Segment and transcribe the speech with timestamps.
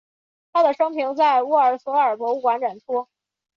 [0.51, 3.07] 他的生平在沃尔索尔博物馆展出。